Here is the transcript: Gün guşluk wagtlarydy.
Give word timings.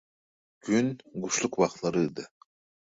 Gün 0.65 0.89
guşluk 1.21 1.53
wagtlarydy. 1.59 2.23